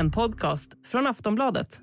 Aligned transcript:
En 0.00 0.10
podcast 0.10 0.70
från 0.86 1.06
Aftonbladet. 1.06 1.80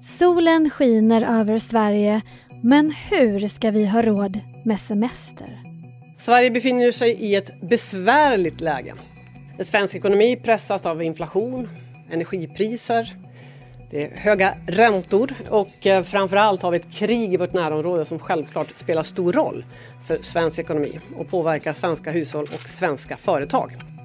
Solen 0.00 0.70
skiner 0.70 1.40
över 1.40 1.58
Sverige, 1.58 2.22
men 2.62 2.90
hur 3.10 3.48
ska 3.48 3.70
vi 3.70 3.86
ha 3.86 4.02
råd 4.02 4.40
med 4.64 4.80
semester? 4.80 5.62
Sverige 6.18 6.50
befinner 6.50 6.92
sig 6.92 7.10
i 7.10 7.34
ett 7.34 7.60
besvärligt 7.60 8.60
läge. 8.60 8.94
Den 9.56 9.66
svenska 9.66 9.98
ekonomi 9.98 10.36
pressas 10.36 10.86
av 10.86 11.02
inflation, 11.02 11.68
energipriser, 12.10 13.16
det 13.90 14.02
är 14.02 14.16
höga 14.16 14.54
räntor 14.66 15.34
och 15.50 15.86
eh, 15.86 16.02
framförallt 16.02 16.62
har 16.62 16.70
vi 16.70 16.76
ett 16.76 16.92
krig 16.92 17.34
i 17.34 17.36
vårt 17.36 17.52
närområde 17.52 18.04
som 18.04 18.18
självklart 18.18 18.78
spelar 18.78 19.02
stor 19.02 19.32
roll 19.32 19.64
för 20.06 20.18
svensk 20.22 20.58
ekonomi 20.58 21.00
och 21.16 21.28
påverkar 21.28 21.72
svenska 21.72 22.10
hushåll 22.10 22.46
och 22.54 22.68
svenska 22.68 23.16
företag. 23.16 23.97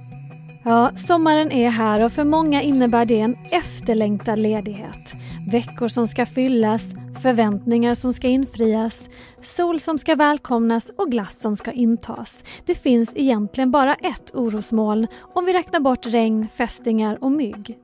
Ja, 0.66 0.92
sommaren 0.96 1.52
är 1.52 1.70
här 1.70 2.06
och 2.06 2.12
för 2.12 2.24
många 2.24 2.62
innebär 2.62 3.06
det 3.06 3.20
en 3.20 3.38
efterlängtad 3.52 4.40
ledighet. 4.40 5.14
Veckor 5.52 5.88
som 5.88 6.08
ska 6.08 6.26
fyllas, 6.26 6.94
förväntningar 7.22 7.96
som 7.96 8.14
ska 8.14 8.28
infrias, 8.28 9.10
sol 9.42 9.80
som 9.80 9.98
ska 9.98 10.16
välkomnas 10.16 10.92
och 10.98 11.12
glass 11.12 11.40
som 11.40 11.56
ska 11.56 11.72
intas. 11.72 12.44
Det 12.66 12.76
finns 12.76 13.12
egentligen 13.16 13.72
bara 13.72 13.96
ett 13.96 14.36
orosmoln 14.36 15.08
om 15.34 15.46
vi 15.46 15.54
räknar 15.54 15.80
bort 15.80 16.06
regn, 16.06 16.48
fästingar 16.56 17.24
och 17.24 17.32
mygg. 17.32 17.78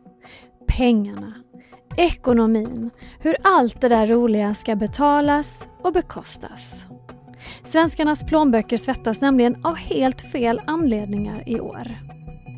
Pengarna. 0.68 1.34
Ekonomin. 1.98 2.90
Hur 3.20 3.36
allt 3.44 3.82
det 3.82 3.90
där 3.90 4.08
roliga 4.08 4.54
ska 4.54 4.76
betalas 4.76 5.68
och 5.82 5.94
bekostas. 5.94 6.86
Svenskarnas 7.64 8.26
plånböcker 8.26 8.78
svettas 8.78 9.22
nämligen 9.22 9.66
av 9.66 9.76
helt 9.76 10.22
fel 10.22 10.62
anledningar 10.66 11.44
i 11.50 11.60
år. 11.60 12.10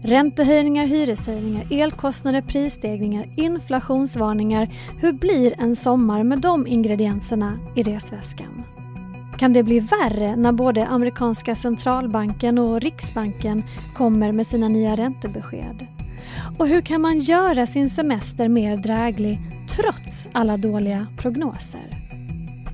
Räntehöjningar, 0.03 0.85
hyreshöjningar, 0.85 1.67
elkostnader, 1.71 2.41
prisstegringar, 2.41 3.29
inflationsvarningar. 3.37 4.69
Hur 5.01 5.11
blir 5.11 5.61
en 5.61 5.75
sommar 5.75 6.23
med 6.23 6.39
de 6.39 6.67
ingredienserna 6.67 7.59
i 7.75 7.83
resväskan? 7.83 8.63
Kan 9.37 9.53
det 9.53 9.63
bli 9.63 9.79
värre 9.79 10.35
när 10.35 10.51
både 10.51 10.87
amerikanska 10.87 11.55
centralbanken 11.55 12.57
och 12.57 12.81
Riksbanken 12.81 13.63
kommer 13.95 14.31
med 14.31 14.47
sina 14.47 14.67
nya 14.67 14.95
räntebesked? 14.95 15.87
Och 16.57 16.67
hur 16.67 16.81
kan 16.81 17.01
man 17.01 17.19
göra 17.19 17.67
sin 17.67 17.89
semester 17.89 18.47
mer 18.47 18.77
dräglig 18.77 19.39
trots 19.69 20.29
alla 20.31 20.57
dåliga 20.57 21.07
prognoser? 21.17 21.89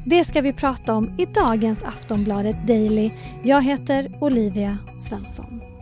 Det 0.05 0.23
ska 0.23 0.41
vi 0.41 0.53
prata 0.53 0.93
om 0.93 1.19
i 1.19 1.25
dagens 1.25 1.83
Aftonbladet 1.83 2.67
Daily. 2.67 3.11
Jag 3.43 3.61
heter 3.61 4.11
Olivia 4.21 4.77
Svensson. 4.99 5.76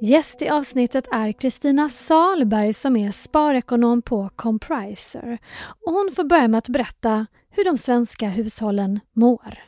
Gäst 0.00 0.42
i 0.42 0.48
avsnittet 0.48 1.08
är 1.12 1.32
Kristina 1.32 1.88
Salberg 1.88 2.72
som 2.72 2.96
är 2.96 3.12
sparekonom 3.12 4.02
på 4.02 4.30
Compriser. 4.36 5.38
Och 5.86 5.92
hon 5.92 6.10
får 6.16 6.24
börja 6.24 6.48
med 6.48 6.58
att 6.58 6.68
berätta 6.68 7.26
hur 7.50 7.64
de 7.64 7.78
svenska 7.78 8.28
hushållen 8.28 9.00
mår. 9.12 9.58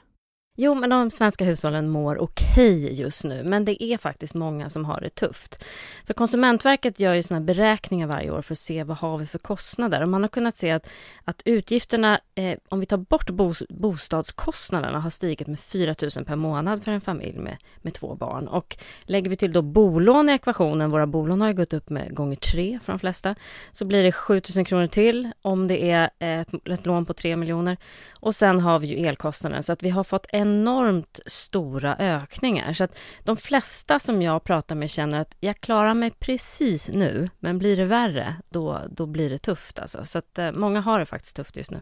Jo, 0.61 0.75
men 0.75 0.91
de 0.91 1.11
svenska 1.11 1.45
hushållen 1.45 1.89
mår 1.89 2.23
okej 2.23 2.93
just 3.01 3.25
nu, 3.25 3.43
men 3.45 3.65
det 3.65 3.85
är 3.85 3.99
faktiskt 3.99 4.35
många 4.35 4.71
som 4.71 4.85
har 4.85 5.01
det 5.01 5.09
tufft. 5.09 5.65
För 6.07 6.15
Konsumentverket 6.15 7.01
gör 7.01 7.15
ju 7.15 7.23
såna 7.23 7.41
beräkningar 7.41 8.07
varje 8.07 8.31
år 8.31 8.43
för 8.43 8.55
att 8.55 8.59
se 8.59 8.85
vad 8.85 8.97
har 8.97 9.19
vi 9.19 9.27
för 9.27 9.39
kostnader. 9.39 10.03
Och 10.03 10.09
man 10.09 10.23
har 10.23 10.29
kunnat 10.29 10.57
se 10.57 10.71
att, 10.71 10.89
att 11.25 11.43
utgifterna, 11.45 12.21
eh, 12.35 12.59
om 12.69 12.81
vi 12.81 12.87
tar 12.87 12.97
bort 12.97 13.31
bostadskostnaderna, 13.69 15.01
har 15.01 15.11
stigit 15.11 15.47
med 15.47 15.61
4 15.61 15.95
000 16.17 16.25
per 16.25 16.37
månad 16.37 16.83
för 16.83 16.93
en 16.93 17.01
familj 17.01 17.39
med, 17.39 17.57
med 17.83 17.95
två 17.95 18.15
barn. 18.15 18.49
Och 18.49 18.77
lägger 19.03 19.31
vi 19.31 19.37
till 19.37 19.53
då 19.53 19.63
bolån 19.63 20.31
i 20.31 20.33
ekvationen, 20.33 20.91
våra 20.91 21.07
bolån 21.07 21.41
har 21.41 21.49
ju 21.49 21.55
gått 21.55 21.73
upp 21.73 21.91
med 21.91 22.15
gånger 22.15 22.37
tre 22.37 22.79
för 22.83 22.93
de 22.93 22.99
flesta, 22.99 23.35
så 23.73 23.85
blir 23.85 24.03
det 24.03 24.13
7 24.13 24.43
000 24.57 24.67
kronor 24.67 24.87
till 24.87 25.31
om 25.43 25.69
det 25.69 25.91
är 25.91 26.11
ett, 26.19 26.49
ett 26.65 26.87
lån 26.87 27.07
på 27.07 27.15
3 27.15 27.37
miljoner. 27.37 27.77
Och 28.21 28.35
sen 28.35 28.61
har 28.61 28.79
vi 28.79 28.87
ju 28.87 29.07
elkostnaden, 29.07 29.63
så 29.63 29.73
att 29.73 29.83
vi 29.83 29.91
har 29.91 30.05
fått 30.05 30.27
enormt 30.49 31.21
stora 31.27 31.97
ökningar. 31.97 32.73
Så 32.73 32.85
att 32.85 32.99
de 33.25 33.37
flesta 33.37 33.99
som 33.99 34.23
jag 34.23 34.45
pratar 34.45 34.75
med 34.75 34.91
känner 34.91 35.21
att 35.21 35.37
jag 35.41 35.61
klarar 35.61 35.95
mig 35.95 36.11
precis 36.11 36.89
nu, 36.89 37.29
men 37.39 37.59
blir 37.59 37.77
det 37.77 37.85
värre, 37.85 38.37
då, 38.49 38.81
då 38.91 39.07
blir 39.07 39.31
det 39.31 39.39
tufft 39.39 39.79
alltså. 39.79 40.05
Så 40.05 40.19
att 40.19 40.39
eh, 40.39 40.53
många 40.53 40.81
har 40.81 40.99
det 40.99 41.07
faktiskt 41.07 41.37
tufft 41.37 41.57
just 41.57 41.71
nu. 41.71 41.81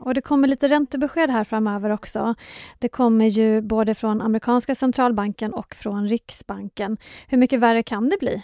Och 0.00 0.14
det 0.14 0.20
kommer 0.20 0.48
lite 0.48 0.68
räntebesked 0.68 1.30
här 1.30 1.44
framöver 1.44 1.90
också. 1.90 2.34
Det 2.78 2.88
kommer 2.88 3.26
ju 3.26 3.60
både 3.60 3.94
från 3.94 4.22
amerikanska 4.22 4.74
centralbanken 4.74 5.52
och 5.52 5.74
från 5.74 6.08
Riksbanken. 6.08 6.96
Hur 7.28 7.38
mycket 7.38 7.60
värre 7.60 7.82
kan 7.82 8.08
det 8.08 8.16
bli? 8.20 8.42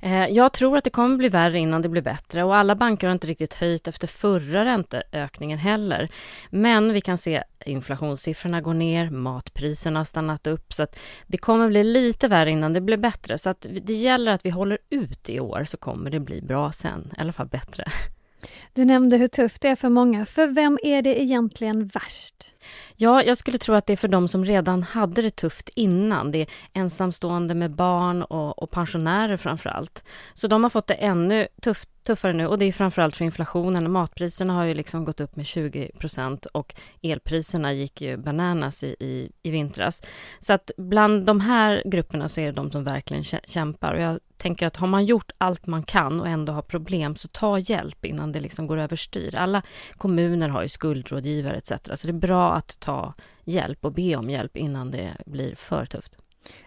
Eh, 0.00 0.26
jag 0.26 0.52
tror 0.52 0.78
att 0.78 0.84
det 0.84 0.90
kommer 0.90 1.16
bli 1.16 1.28
värre 1.28 1.58
innan 1.58 1.82
det 1.82 1.88
blir 1.88 2.02
bättre 2.02 2.44
och 2.44 2.56
alla 2.56 2.74
banker 2.74 3.06
har 3.06 3.12
inte 3.12 3.26
riktigt 3.26 3.54
höjt 3.54 3.88
efter 3.88 4.06
förra 4.06 4.64
ränteökningen 4.64 5.58
heller. 5.58 6.08
Men 6.50 6.92
vi 6.92 7.00
kan 7.00 7.18
se 7.18 7.42
inflationssiffrorna 7.66 8.60
går 8.60 8.74
ner, 8.74 9.10
matpriserna 9.10 10.00
har 10.00 10.04
stannat 10.04 10.46
upp 10.46 10.72
så 10.72 10.82
att 10.82 10.98
det 11.26 11.38
kommer 11.38 11.68
bli 11.68 11.84
lite 11.84 12.28
värre 12.28 12.50
innan 12.50 12.72
det 12.72 12.80
blir 12.80 12.96
bättre. 12.96 13.38
Så 13.38 13.50
att 13.50 13.66
det 13.82 13.94
gäller 13.94 14.32
att 14.32 14.46
vi 14.46 14.50
håller 14.50 14.78
ut 14.90 15.30
i 15.30 15.40
år 15.40 15.64
så 15.64 15.76
kommer 15.76 16.10
det 16.10 16.20
bli 16.20 16.42
bra 16.42 16.72
sen, 16.72 17.12
i 17.18 17.20
alla 17.20 17.32
fall 17.32 17.46
bättre. 17.46 17.84
Du 18.76 18.84
nämnde 18.84 19.16
hur 19.16 19.26
tufft 19.26 19.62
det 19.62 19.68
är 19.68 19.76
för 19.76 19.88
många. 19.88 20.26
För 20.26 20.46
vem 20.46 20.78
är 20.82 21.02
det 21.02 21.22
egentligen 21.22 21.86
värst? 21.86 22.54
Ja, 22.96 23.22
jag 23.22 23.38
skulle 23.38 23.58
tro 23.58 23.74
att 23.74 23.86
det 23.86 23.92
är 23.92 23.96
för 23.96 24.08
de 24.08 24.28
som 24.28 24.44
redan 24.44 24.82
hade 24.82 25.22
det 25.22 25.30
tufft 25.30 25.68
innan. 25.68 26.32
Det 26.32 26.38
är 26.38 26.46
ensamstående 26.72 27.54
med 27.54 27.70
barn 27.70 28.22
och, 28.22 28.62
och 28.62 28.70
pensionärer 28.70 29.36
framför 29.36 29.70
allt. 29.70 30.04
Så 30.34 30.48
de 30.48 30.62
har 30.62 30.70
fått 30.70 30.86
det 30.86 30.94
ännu 30.94 31.48
tuff, 31.62 31.86
tuffare 32.06 32.32
nu 32.32 32.46
och 32.46 32.58
det 32.58 32.64
är 32.64 32.72
framförallt 32.72 33.16
för 33.16 33.24
inflationen. 33.24 33.90
Matpriserna 33.90 34.52
har 34.52 34.64
ju 34.64 34.74
liksom 34.74 35.04
gått 35.04 35.20
upp 35.20 35.36
med 35.36 35.46
20 35.46 35.90
procent 35.98 36.46
och 36.46 36.74
elpriserna 37.02 37.72
gick 37.72 38.00
ju 38.00 38.16
bananas 38.16 38.82
i, 38.82 38.96
i, 39.00 39.30
i 39.42 39.50
vintras. 39.50 40.02
Så 40.38 40.52
att 40.52 40.70
bland 40.76 41.26
de 41.26 41.40
här 41.40 41.82
grupperna 41.86 42.28
så 42.28 42.40
är 42.40 42.46
det 42.46 42.52
de 42.52 42.70
som 42.70 42.84
verkligen 42.84 43.24
kämpar 43.24 43.94
och 43.94 44.00
jag 44.00 44.20
tänker 44.36 44.66
att 44.66 44.76
har 44.76 44.86
man 44.86 45.04
gjort 45.04 45.32
allt 45.38 45.66
man 45.66 45.82
kan 45.82 46.20
och 46.20 46.28
ändå 46.28 46.52
har 46.52 46.62
problem 46.62 47.16
så 47.16 47.28
ta 47.28 47.58
hjälp 47.58 48.04
innan 48.04 48.32
det 48.32 48.40
liksom 48.40 48.65
går 48.66 48.78
överstyr. 48.78 49.34
Alla 49.34 49.62
kommuner 49.92 50.48
har 50.48 50.62
ju 50.62 50.68
skuldrådgivare 50.68 51.56
etc. 51.56 51.72
Så 51.94 52.06
det 52.06 52.10
är 52.10 52.12
bra 52.12 52.54
att 52.54 52.80
ta 52.80 53.14
hjälp 53.44 53.84
och 53.84 53.92
be 53.92 54.16
om 54.16 54.30
hjälp 54.30 54.56
innan 54.56 54.90
det 54.90 55.16
blir 55.26 55.54
för 55.54 55.86
tufft. 55.86 56.18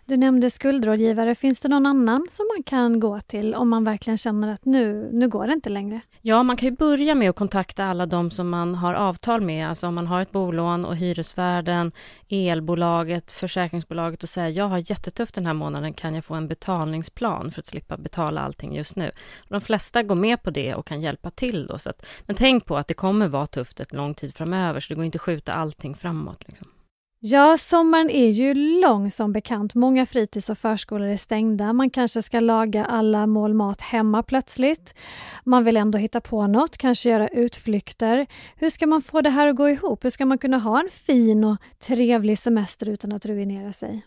Du 0.06 0.18
nämnde 0.18 0.50
skuldrådgivare. 0.50 1.36
Finns 1.36 1.60
det 1.60 1.70
någon 1.70 1.86
annan 1.86 2.26
som 2.30 2.46
man 2.56 2.64
kan 2.64 3.00
gå 3.00 3.20
till 3.20 3.56
om 3.56 3.70
man 3.70 3.84
verkligen 3.84 4.18
känner 4.18 4.54
att 4.54 4.66
nu, 4.66 5.10
nu 5.14 5.28
går 5.28 5.48
det 5.48 5.54
inte 5.54 5.70
längre? 5.70 6.02
Ja, 6.22 6.44
man 6.44 6.58
kan 6.58 6.70
ju 6.70 6.76
börja 6.76 7.16
med 7.16 7.30
att 7.30 7.36
kontakta 7.36 7.86
alla 7.86 8.06
de 8.06 8.32
som 8.32 8.50
man 8.50 8.76
har 8.76 8.94
avtal 8.94 9.42
med. 9.42 9.68
Alltså 9.68 9.88
om 9.88 9.96
man 9.96 10.08
har 10.08 10.22
ett 10.22 10.32
bolån 10.32 10.86
och 10.86 10.96
hyresvärden, 10.96 11.92
elbolaget, 12.30 13.32
försäkringsbolaget 13.32 14.24
och 14.24 14.30
säga 14.30 14.50
jag 14.50 14.68
har 14.68 14.92
jättetufft 14.92 15.36
den 15.36 15.46
här 15.46 15.54
månaden, 15.54 15.94
kan 15.94 16.16
jag 16.16 16.26
få 16.26 16.34
en 16.34 16.48
betalningsplan 16.48 17.52
för 17.52 17.60
att 17.60 17.66
slippa 17.66 17.98
betala 17.98 18.42
allting 18.42 18.76
just 18.76 18.96
nu? 18.96 19.12
De 19.48 19.62
flesta 19.62 20.04
går 20.04 20.16
med 20.16 20.44
på 20.44 20.50
det 20.50 20.76
och 20.76 20.86
kan 20.86 21.02
hjälpa 21.02 21.32
till 21.32 21.68
då. 21.68 21.78
Så 21.78 21.90
att, 21.90 22.06
men 22.26 22.36
tänk 22.36 22.66
på 22.66 22.78
att 22.78 22.88
det 22.88 22.94
kommer 22.94 23.28
vara 23.28 23.48
tufft 23.48 23.82
ett 23.82 23.94
lång 23.94 24.14
tid 24.14 24.36
framöver, 24.36 24.80
så 24.80 24.90
det 24.90 24.96
går 24.96 25.06
inte 25.06 25.16
att 25.16 25.22
skjuta 25.22 25.54
allting 25.54 25.96
framåt. 25.96 26.44
Liksom. 26.48 26.68
Ja, 27.22 27.58
sommaren 27.58 28.10
är 28.10 28.30
ju 28.30 28.54
lång 28.54 29.12
som 29.12 29.34
bekant. 29.34 29.76
Många 29.76 30.06
fritids 30.06 30.50
och 30.50 30.58
förskolor 30.58 31.08
är 31.08 31.18
stängda. 31.18 31.74
Man 31.74 31.90
kanske 31.90 32.22
ska 32.22 32.40
laga 32.40 32.86
alla 32.86 33.28
mål 33.28 33.54
mat 33.54 33.82
hemma 33.82 34.24
plötsligt. 34.24 34.94
Man 35.44 35.64
vill 35.64 35.78
ändå 35.78 35.98
hitta 35.98 36.22
på 36.22 36.48
något, 36.48 36.78
kanske 36.78 37.10
göra 37.10 37.28
utflykter. 37.28 38.26
Hur 38.56 38.70
ska 38.70 38.88
man 38.88 39.02
få 39.02 39.22
det 39.22 39.30
här 39.30 39.48
att 39.48 39.56
gå 39.56 39.70
ihop? 39.70 40.06
Hur 40.06 40.10
ska 40.10 40.26
man 40.26 40.38
kunna 40.38 40.58
ha 40.58 40.80
en 40.80 40.90
fin 40.90 41.44
och 41.44 41.58
trevlig 41.80 42.40
semester 42.40 42.90
utan 42.90 43.12
att 43.12 43.26
ruinera 43.26 43.74
sig? 43.74 44.06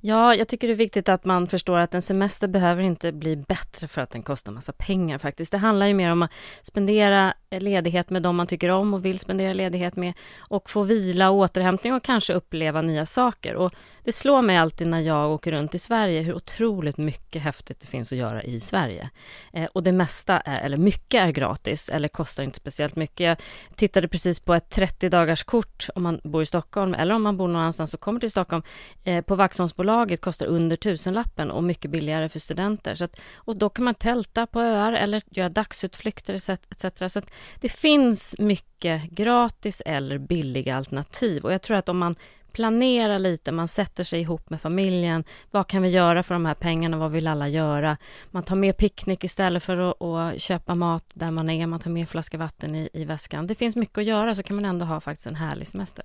Ja, 0.00 0.34
jag 0.34 0.48
tycker 0.48 0.68
det 0.68 0.74
är 0.74 0.76
viktigt 0.76 1.08
att 1.08 1.24
man 1.24 1.46
förstår 1.46 1.78
att 1.78 1.94
en 1.94 2.02
semester 2.02 2.48
behöver 2.48 2.82
inte 2.82 3.12
bli 3.12 3.36
bättre 3.36 3.88
för 3.88 4.00
att 4.00 4.10
den 4.10 4.22
kostar 4.22 4.52
massa 4.52 4.72
pengar 4.72 5.18
faktiskt. 5.18 5.52
Det 5.52 5.58
handlar 5.58 5.86
ju 5.86 5.94
mer 5.94 6.12
om 6.12 6.22
att 6.22 6.30
spendera 6.62 7.34
eh, 7.50 7.60
ledighet 7.60 8.10
med 8.10 8.22
dem 8.22 8.36
man 8.36 8.46
tycker 8.46 8.68
om 8.68 8.94
och 8.94 9.04
vill 9.04 9.18
spendera 9.18 9.52
ledighet 9.52 9.96
med 9.96 10.12
och 10.38 10.70
få 10.70 10.82
vila 10.82 11.30
och 11.30 11.36
återhämtning 11.36 11.94
och 11.94 12.02
kanske 12.02 12.34
uppleva 12.34 12.82
nya 12.82 13.06
saker. 13.06 13.54
Och 13.54 13.72
det 14.04 14.12
slår 14.12 14.42
mig 14.42 14.56
alltid 14.56 14.86
när 14.86 15.00
jag 15.00 15.30
åker 15.30 15.52
runt 15.52 15.74
i 15.74 15.78
Sverige 15.78 16.20
hur 16.20 16.34
otroligt 16.34 16.96
mycket 16.96 17.42
häftigt 17.42 17.80
det 17.80 17.86
finns 17.86 18.12
att 18.12 18.18
göra 18.18 18.42
i 18.42 18.60
Sverige. 18.60 19.10
Eh, 19.52 19.68
och 19.72 19.82
det 19.82 19.92
mesta, 19.92 20.40
är, 20.40 20.60
eller 20.60 20.76
mycket 20.76 21.24
är 21.24 21.30
gratis 21.30 21.88
eller 21.88 22.08
kostar 22.08 22.44
inte 22.44 22.56
speciellt 22.56 22.96
mycket. 22.96 23.20
Jag 23.20 23.36
tittade 23.76 24.08
precis 24.08 24.40
på 24.40 24.54
ett 24.54 24.70
30 24.70 25.08
dagars 25.08 25.44
kort 25.44 25.88
om 25.94 26.02
man 26.02 26.20
bor 26.24 26.42
i 26.42 26.46
Stockholm 26.46 26.94
eller 26.94 27.14
om 27.14 27.22
man 27.22 27.36
bor 27.36 27.48
någon 27.48 27.56
annanstans 27.56 27.94
och 27.94 28.00
kommer 28.00 28.20
till 28.20 28.30
Stockholm. 28.30 28.62
Eh, 29.04 29.24
på 29.24 29.34
Vaxholmsbolaget 29.34 30.20
kostar 30.20 30.46
under 30.46 30.76
tusenlappen 30.76 31.50
och 31.50 31.64
mycket 31.64 31.90
billigare 31.90 32.28
för 32.28 32.38
studenter. 32.38 32.94
Så 32.94 33.04
att, 33.04 33.20
och 33.34 33.56
då 33.56 33.68
kan 33.68 33.84
man 33.84 33.94
tälta 33.94 34.46
på 34.46 34.60
öar 34.60 34.92
eller 34.92 35.22
göra 35.30 35.48
dagsutflykter 35.48 36.34
etc. 36.34 37.12
Så 37.12 37.18
att 37.18 37.30
det 37.60 37.68
finns 37.68 38.34
mycket 38.38 39.02
gratis 39.02 39.82
eller 39.86 40.18
billiga 40.18 40.76
alternativ 40.76 41.44
och 41.44 41.52
jag 41.52 41.62
tror 41.62 41.76
att 41.76 41.88
om 41.88 41.98
man 41.98 42.16
planera 42.54 43.18
lite, 43.18 43.52
man 43.52 43.68
sätter 43.68 44.04
sig 44.04 44.20
ihop 44.20 44.50
med 44.50 44.60
familjen. 44.60 45.24
Vad 45.50 45.66
kan 45.66 45.82
vi 45.82 45.88
göra 45.88 46.22
för 46.22 46.34
de 46.34 46.46
här 46.46 46.54
pengarna? 46.54 46.96
Vad 46.96 47.10
vill 47.10 47.26
alla 47.26 47.48
göra? 47.48 47.96
Man 48.30 48.42
tar 48.42 48.56
med 48.56 48.76
picknick 48.76 49.24
istället 49.24 49.62
för 49.62 49.76
att, 49.76 50.02
att 50.02 50.40
köpa 50.40 50.74
mat 50.74 51.04
där 51.14 51.30
man 51.30 51.50
är. 51.50 51.66
Man 51.66 51.80
tar 51.80 51.90
med 51.90 52.00
en 52.00 52.06
flaska 52.06 52.38
vatten 52.38 52.74
i, 52.74 52.88
i 52.92 53.04
väskan. 53.04 53.46
Det 53.46 53.54
finns 53.54 53.76
mycket 53.76 53.98
att 53.98 54.04
göra 54.04 54.34
så 54.34 54.42
kan 54.42 54.56
man 54.56 54.64
ändå 54.64 54.86
ha 54.86 55.00
faktiskt 55.00 55.26
en 55.26 55.34
härlig 55.34 55.66
semester. 55.66 56.04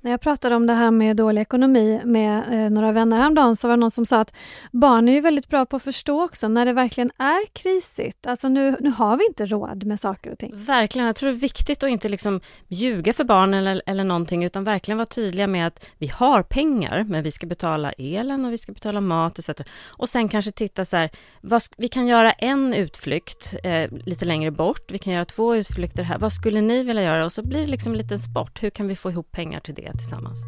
När 0.00 0.10
jag 0.10 0.20
pratade 0.20 0.54
om 0.56 0.66
det 0.66 0.72
här 0.72 0.90
med 0.90 1.16
dålig 1.16 1.42
ekonomi 1.42 2.00
med 2.04 2.64
eh, 2.64 2.70
några 2.70 2.92
vänner 2.92 3.16
häromdagen 3.16 3.56
så 3.56 3.68
var 3.68 3.76
det 3.76 3.80
någon 3.80 3.90
som 3.90 4.06
sa 4.06 4.20
att 4.20 4.34
barn 4.72 5.08
är 5.08 5.12
ju 5.12 5.20
väldigt 5.20 5.48
bra 5.48 5.66
på 5.66 5.76
att 5.76 5.82
förstå 5.82 6.24
också 6.24 6.48
när 6.48 6.66
det 6.66 6.72
verkligen 6.72 7.10
är 7.18 7.46
krisigt. 7.52 8.26
Alltså 8.26 8.48
nu, 8.48 8.76
nu 8.80 8.90
har 8.90 9.16
vi 9.16 9.26
inte 9.26 9.46
råd 9.46 9.84
med 9.84 10.00
saker 10.00 10.32
och 10.32 10.38
ting. 10.38 10.52
Verkligen, 10.54 11.06
jag 11.06 11.16
tror 11.16 11.30
det 11.30 11.36
är 11.36 11.40
viktigt 11.40 11.82
att 11.82 11.90
inte 11.90 12.08
liksom 12.08 12.40
ljuga 12.68 13.12
för 13.12 13.24
barnen 13.24 13.66
eller, 13.66 13.82
eller 13.86 14.04
någonting 14.04 14.44
utan 14.44 14.64
verkligen 14.64 14.98
vara 14.98 15.06
tydliga 15.06 15.46
med 15.46 15.66
att 15.66 15.86
vi 15.98 16.06
har 16.06 16.42
pengar 16.42 17.04
men 17.08 17.22
vi 17.22 17.30
ska 17.30 17.46
betala 17.46 17.92
elen 17.92 18.44
och 18.44 18.52
vi 18.52 18.58
ska 18.58 18.72
betala 18.72 19.00
mat 19.00 19.38
etc. 19.38 19.50
Och 19.86 20.08
sen 20.08 20.28
kanske 20.28 20.52
titta 20.52 20.84
så 20.84 20.96
här, 20.96 21.10
vad, 21.40 21.62
vi 21.76 21.88
kan 21.88 22.06
göra 22.06 22.32
en 22.32 22.74
utflykt 22.74 23.54
eh, 23.64 23.90
lite 23.90 24.24
längre 24.24 24.50
bort, 24.50 24.90
vi 24.92 24.98
kan 24.98 25.12
göra 25.12 25.24
två 25.24 25.56
utflykter 25.56 26.02
här, 26.02 26.18
vad 26.18 26.32
skulle 26.32 26.60
ni 26.60 26.82
vilja 26.82 27.02
göra? 27.02 27.24
Och 27.24 27.32
så 27.32 27.42
blir 27.42 27.60
det 27.60 27.66
liksom 27.66 27.92
en 27.92 27.98
liten 27.98 28.18
sport, 28.18 28.62
hur 28.62 28.70
kan 28.70 28.88
vi 28.88 28.96
få 28.96 29.10
ihop 29.10 29.32
pengar 29.32 29.59
till 29.60 29.74
det 29.74 29.92
tillsammans? 29.92 30.44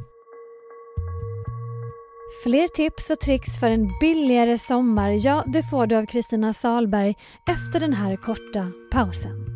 Fler 2.43 2.69
tips 2.69 3.11
och 3.11 3.20
tricks 3.20 3.59
för 3.61 3.70
en 3.70 3.91
billigare 4.00 4.59
sommar, 4.59 5.17
ja 5.26 5.44
det 5.47 5.62
får 5.62 5.87
du 5.87 5.97
av 5.97 6.06
Kristina 6.06 6.53
Salberg 6.53 7.14
efter 7.50 7.81
den 7.81 7.93
här 7.93 8.17
korta 8.17 8.73
pausen. 8.91 9.53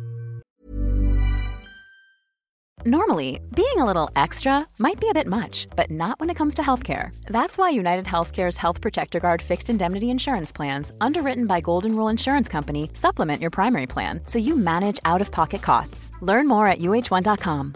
Normally, 2.85 3.41
being 3.53 3.79
a 3.79 3.85
little 3.85 4.09
extra 4.15 4.65
might 4.77 4.99
be 4.99 5.09
a 5.09 5.13
bit 5.13 5.27
much, 5.27 5.67
but 5.75 5.89
not 5.89 6.19
when 6.19 6.29
it 6.29 6.37
comes 6.37 6.53
to 6.53 6.61
healthcare. 6.61 7.09
That's 7.25 7.57
why 7.57 7.71
United 7.71 8.05
Healthcare's 8.05 8.57
Health 8.57 8.81
Protector 8.81 9.19
Guard 9.19 9.41
fixed 9.41 9.69
indemnity 9.69 10.09
insurance 10.09 10.53
plans, 10.53 10.91
underwritten 11.01 11.47
by 11.47 11.59
Golden 11.59 11.95
Rule 11.97 12.07
Insurance 12.07 12.47
Company, 12.47 12.89
supplement 12.93 13.41
your 13.41 13.51
primary 13.51 13.87
plan 13.87 14.21
so 14.25 14.39
you 14.39 14.55
manage 14.55 14.99
out 15.03 15.21
of 15.21 15.31
pocket 15.31 15.61
costs. 15.61 16.11
Learn 16.21 16.47
more 16.47 16.67
at 16.67 16.79
uh1.com. 16.79 17.73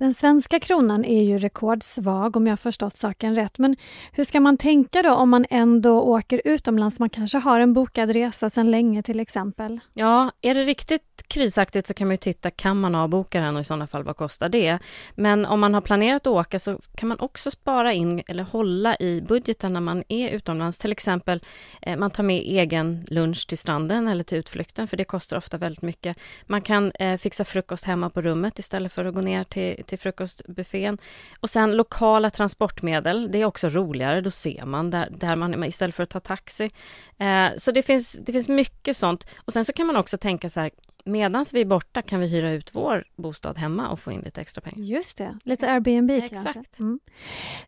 Den 0.00 0.14
svenska 0.14 0.60
kronan 0.60 1.04
är 1.04 1.22
ju 1.22 1.38
rekordsvag 1.38 2.36
om 2.36 2.46
jag 2.46 2.52
har 2.52 2.56
förstått 2.56 2.96
saken 2.96 3.34
rätt. 3.34 3.58
Men 3.58 3.76
hur 4.12 4.24
ska 4.24 4.40
man 4.40 4.56
tänka 4.56 5.02
då 5.02 5.14
om 5.14 5.30
man 5.30 5.46
ändå 5.50 6.00
åker 6.00 6.42
utomlands? 6.44 6.98
Man 6.98 7.10
kanske 7.10 7.38
har 7.38 7.60
en 7.60 7.72
bokad 7.72 8.10
resa 8.10 8.50
sedan 8.50 8.70
länge 8.70 9.02
till 9.02 9.20
exempel. 9.20 9.80
Ja, 9.94 10.32
är 10.42 10.54
det 10.54 10.62
riktigt 10.62 11.09
krisaktigt 11.28 11.86
så 11.86 11.94
kan 11.94 12.06
man 12.06 12.12
ju 12.12 12.16
titta, 12.16 12.50
kan 12.50 12.80
man 12.80 12.94
avboka 12.94 13.40
den 13.40 13.56
och 13.56 13.60
i 13.60 13.64
sådana 13.64 13.86
fall 13.86 14.02
vad 14.02 14.16
kostar 14.16 14.48
det? 14.48 14.78
Men 15.14 15.46
om 15.46 15.60
man 15.60 15.74
har 15.74 15.80
planerat 15.80 16.26
att 16.26 16.32
åka 16.32 16.58
så 16.58 16.78
kan 16.94 17.08
man 17.08 17.18
också 17.20 17.50
spara 17.50 17.92
in 17.92 18.22
eller 18.26 18.42
hålla 18.42 18.96
i 18.96 19.20
budgeten 19.20 19.72
när 19.72 19.80
man 19.80 20.04
är 20.08 20.28
utomlands. 20.30 20.78
Till 20.78 20.92
exempel, 20.92 21.40
eh, 21.82 21.96
man 21.96 22.10
tar 22.10 22.22
med 22.22 22.42
egen 22.42 23.04
lunch 23.08 23.48
till 23.48 23.58
stranden 23.58 24.08
eller 24.08 24.24
till 24.24 24.38
utflykten, 24.38 24.86
för 24.86 24.96
det 24.96 25.04
kostar 25.04 25.36
ofta 25.36 25.58
väldigt 25.58 25.82
mycket. 25.82 26.16
Man 26.46 26.62
kan 26.62 26.92
eh, 26.92 27.16
fixa 27.16 27.44
frukost 27.44 27.84
hemma 27.84 28.10
på 28.10 28.22
rummet 28.22 28.58
istället 28.58 28.92
för 28.92 29.04
att 29.04 29.14
gå 29.14 29.20
ner 29.20 29.44
till, 29.44 29.84
till 29.84 29.98
frukostbuffén. 29.98 30.98
Och 31.40 31.50
sen 31.50 31.76
lokala 31.76 32.30
transportmedel, 32.30 33.32
det 33.32 33.38
är 33.38 33.44
också 33.44 33.68
roligare, 33.68 34.20
då 34.20 34.30
ser 34.30 34.66
man 34.66 34.90
där, 34.90 35.08
där 35.10 35.36
man, 35.36 35.64
istället 35.64 35.94
för 35.94 36.02
att 36.02 36.10
ta 36.10 36.20
taxi. 36.20 36.70
Eh, 37.18 37.48
så 37.56 37.70
det 37.70 37.82
finns, 37.82 38.12
det 38.12 38.32
finns 38.32 38.48
mycket 38.48 38.96
sånt. 38.96 39.26
Och 39.44 39.52
sen 39.52 39.64
så 39.64 39.72
kan 39.72 39.86
man 39.86 39.96
också 39.96 40.18
tänka 40.18 40.50
så 40.50 40.60
här, 40.60 40.70
medan 41.04 41.44
vi 41.52 41.60
är 41.60 41.64
borta 41.64 42.02
kan 42.02 42.20
vi 42.20 42.26
hyra 42.28 42.50
ut 42.50 42.74
vår 42.74 43.04
bostad 43.16 43.58
hemma 43.58 43.88
och 43.88 44.00
få 44.00 44.12
in 44.12 44.20
lite 44.20 44.40
extra 44.40 44.60
pengar. 44.60 44.84
Just 44.84 45.18
det, 45.18 45.38
lite 45.44 45.70
Airbnb 45.70 46.10
Exakt. 46.10 46.42
kanske. 46.42 46.62
Mm. 46.78 47.00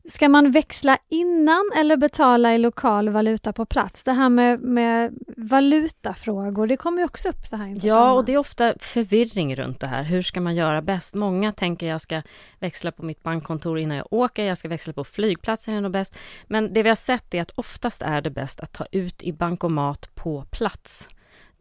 Ska 0.08 0.28
man 0.28 0.50
växla 0.50 0.98
innan 1.08 1.70
eller 1.76 1.96
betala 1.96 2.54
i 2.54 2.58
lokal 2.58 3.08
valuta 3.08 3.52
på 3.52 3.66
plats? 3.66 4.04
Det 4.04 4.12
här 4.12 4.28
med, 4.28 4.60
med 4.60 5.18
valutafrågor, 5.36 6.66
det 6.66 6.76
kommer 6.76 6.98
ju 6.98 7.04
också 7.04 7.28
upp 7.28 7.46
så 7.46 7.56
här 7.56 7.76
Ja, 7.82 8.12
och 8.12 8.24
det 8.24 8.34
är 8.34 8.38
ofta 8.38 8.74
förvirring 8.78 9.56
runt 9.56 9.80
det 9.80 9.86
här. 9.86 10.02
Hur 10.02 10.22
ska 10.22 10.40
man 10.40 10.54
göra 10.54 10.82
bäst? 10.82 11.14
Många 11.14 11.52
tänker 11.52 11.88
jag 11.88 12.00
ska 12.00 12.22
växla 12.58 12.92
på 12.92 13.04
mitt 13.04 13.22
bankkontor 13.22 13.78
innan 13.78 13.96
jag 13.96 14.06
åker, 14.10 14.44
jag 14.44 14.58
ska 14.58 14.68
växla 14.68 14.92
på 14.92 15.04
flygplatsen 15.04 15.74
är 15.74 15.80
nog 15.80 15.92
bäst. 15.92 16.16
Men 16.46 16.72
det 16.72 16.82
vi 16.82 16.88
har 16.88 16.96
sett 16.96 17.34
är 17.34 17.42
att 17.42 17.50
oftast 17.50 18.02
är 18.02 18.20
det 18.20 18.30
bäst 18.30 18.60
att 18.60 18.72
ta 18.72 18.86
ut 18.92 19.22
i 19.22 19.32
bankomat 19.32 20.14
på 20.14 20.44
plats. 20.50 21.08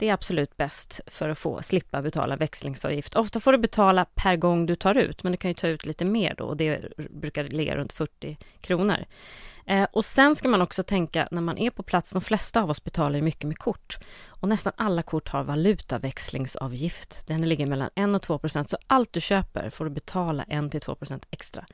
Det 0.01 0.09
är 0.09 0.13
absolut 0.13 0.57
bäst 0.57 1.01
för 1.07 1.29
att 1.29 1.37
få 1.37 1.61
slippa 1.61 2.01
betala 2.01 2.35
växlingsavgift. 2.35 3.15
Ofta 3.15 3.39
får 3.39 3.51
du 3.51 3.57
betala 3.57 4.05
per 4.05 4.35
gång 4.35 4.65
du 4.65 4.75
tar 4.75 4.97
ut, 4.97 5.23
men 5.23 5.31
du 5.31 5.37
kan 5.37 5.49
ju 5.51 5.55
ta 5.55 5.67
ut 5.67 5.85
lite 5.85 6.05
mer 6.05 6.35
då 6.37 6.43
och 6.43 6.57
det 6.57 6.97
brukar 6.97 7.43
ligga 7.43 7.75
runt 7.75 7.93
40 7.93 8.37
kronor. 8.61 9.05
Eh, 9.71 9.87
och 9.91 10.05
sen 10.05 10.35
ska 10.35 10.47
man 10.47 10.61
också 10.61 10.83
tänka 10.83 11.27
när 11.31 11.41
man 11.41 11.57
är 11.57 11.69
på 11.69 11.83
plats, 11.83 12.11
de 12.11 12.21
flesta 12.21 12.61
av 12.61 12.69
oss 12.69 12.83
betalar 12.83 13.15
ju 13.15 13.21
mycket 13.21 13.43
med 13.43 13.57
kort 13.57 13.97
och 14.27 14.49
nästan 14.49 14.73
alla 14.75 15.01
kort 15.01 15.29
har 15.29 15.43
valutaväxlingsavgift. 15.43 17.27
Den 17.27 17.41
ligger 17.49 17.65
mellan 17.65 17.89
1 17.95 18.15
och 18.15 18.21
2 18.21 18.37
procent, 18.37 18.69
så 18.69 18.77
allt 18.87 19.13
du 19.13 19.21
köper 19.21 19.69
får 19.69 19.85
du 19.85 19.91
betala 19.91 20.43
1 20.43 20.71
till 20.71 20.81
2 20.81 20.95
procent 20.95 21.25
extra. 21.31 21.65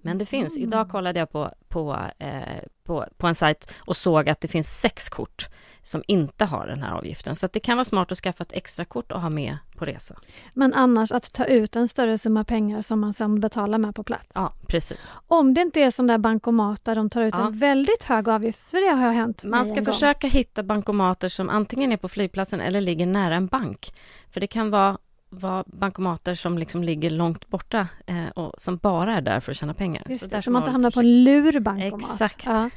Men 0.00 0.18
det 0.18 0.26
finns, 0.26 0.56
Mm. 0.56 0.68
idag 0.68 0.90
kollade 0.90 1.18
jag 1.18 1.32
på, 1.32 1.54
på, 1.68 2.10
eh, 2.18 2.62
på, 2.84 3.06
på 3.16 3.26
en 3.26 3.34
sajt 3.34 3.74
och 3.78 3.96
såg 3.96 4.28
att 4.28 4.40
det 4.40 4.48
finns 4.48 4.80
sex 4.80 5.08
kort 5.08 5.48
som 5.82 6.02
inte 6.06 6.44
har 6.44 6.66
den 6.66 6.82
här 6.82 6.92
avgiften. 6.92 7.36
Så 7.36 7.48
det 7.52 7.60
kan 7.60 7.76
vara 7.76 7.84
smart 7.84 8.12
att 8.12 8.18
skaffa 8.18 8.42
ett 8.42 8.52
extra 8.52 8.84
kort 8.84 9.12
och 9.12 9.20
ha 9.20 9.30
med 9.30 9.58
på 9.76 9.84
resa. 9.84 10.14
Men 10.54 10.74
annars 10.74 11.12
att 11.12 11.32
ta 11.32 11.44
ut 11.44 11.76
en 11.76 11.88
större 11.88 12.18
summa 12.18 12.44
pengar 12.44 12.82
som 12.82 13.00
man 13.00 13.12
sen 13.12 13.40
betalar 13.40 13.78
med 13.78 13.94
på 13.94 14.02
plats. 14.02 14.26
Ja, 14.34 14.52
precis. 14.68 15.12
Om 15.26 15.54
det 15.54 15.60
inte 15.60 15.80
är 15.80 15.90
sån 15.90 16.06
där 16.06 16.18
bankomat 16.18 16.84
där 16.84 16.94
de 16.96 17.10
tar 17.10 17.22
ut 17.22 17.34
Ja. 17.38 17.46
en 17.46 17.58
väldigt 17.58 18.02
hög 18.04 18.28
avgift, 18.28 18.60
för 18.70 18.80
det 18.90 18.96
har 18.96 19.12
hänt 19.12 19.44
Man 19.44 19.66
ska 19.66 19.78
en 19.78 19.84
gång. 19.84 19.94
försöka 19.94 20.26
hitta 20.26 20.62
bankomater 20.62 21.28
som 21.28 21.48
antingen 21.48 21.92
är 21.92 21.96
på 21.96 22.08
flygplatsen 22.08 22.60
eller 22.60 22.80
ligger 22.80 23.06
nära 23.06 23.34
en 23.34 23.46
bank. 23.46 23.92
För 24.30 24.40
det 24.40 24.46
kan 24.46 24.70
vara, 24.70 24.98
vara 25.30 25.64
bankomater 25.66 26.34
som 26.34 26.58
liksom 26.58 26.84
ligger 26.84 27.10
långt 27.10 27.48
borta 27.48 27.88
eh, 28.06 28.28
och 28.34 28.52
som 28.58 28.76
bara 28.76 29.12
är 29.16 29.20
där 29.20 29.40
för 29.40 29.52
att 29.52 29.56
tjäna 29.58 29.74
pengar. 29.74 30.06
Just 30.08 30.22
det, 30.24 30.28
ska 30.28 30.40
så 30.40 30.50
man 30.50 30.62
inte 30.62 30.70
hamnar 30.72 30.90
på 30.90 31.00
en 31.00 31.24
lurbankomat. 31.24 32.10
Exakt. 32.12 32.46
Ja. 32.46 32.70